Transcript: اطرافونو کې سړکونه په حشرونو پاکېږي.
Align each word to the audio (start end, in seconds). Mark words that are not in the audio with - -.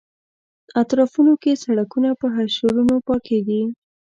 اطرافونو 0.81 1.33
کې 1.41 1.51
سړکونه 1.63 2.09
په 2.19 2.27
حشرونو 2.35 2.95
پاکېږي. 3.07 3.61